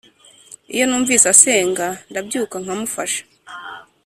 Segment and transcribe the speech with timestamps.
[0.73, 3.21] iyo numvise asenga ndabyuka nkamufasha.